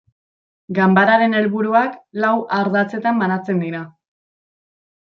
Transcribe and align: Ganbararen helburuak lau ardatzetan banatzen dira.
Ganbararen 0.79 1.35
helburuak 1.41 2.01
lau 2.25 2.33
ardatzetan 2.63 3.23
banatzen 3.27 3.65
dira. 3.69 3.87